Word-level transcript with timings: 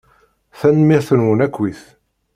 Tanemmirt-nwen 0.59 1.43
akkit. 1.45 1.81